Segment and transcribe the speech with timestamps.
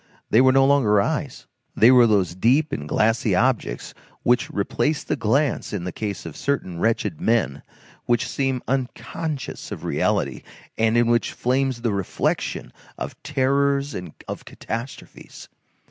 [0.31, 1.45] They were no longer eyes;
[1.75, 3.93] they were those deep and glassy objects
[4.23, 7.61] which replace the glance in the case of certain wretched men,
[8.05, 10.41] which seem unconscious of reality,
[10.75, 15.49] and in which flames the reflection of terrors and of catastrophes.